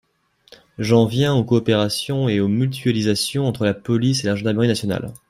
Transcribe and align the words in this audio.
J’en 0.79 1.05
viens 1.05 1.35
aux 1.35 1.43
coopérations 1.43 2.27
et 2.27 2.39
aux 2.39 2.47
mutualisations 2.47 3.45
entre 3.47 3.65
la 3.65 3.75
police 3.75 4.23
et 4.23 4.27
la 4.29 4.35
gendarmerie 4.35 4.67
nationales. 4.67 5.13